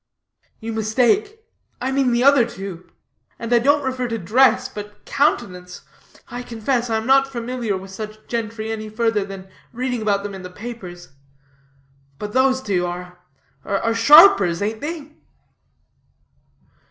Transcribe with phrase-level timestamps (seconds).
[0.59, 1.41] "You mistake;
[1.79, 2.89] I mean the other two,
[3.37, 5.81] and I don't refer to dress, but countenance.
[6.27, 10.33] I confess I am not familiar with such gentry any further than reading about them
[10.33, 11.09] in the papers
[12.17, 13.19] but those two are
[13.63, 15.11] are sharpers, aint they?"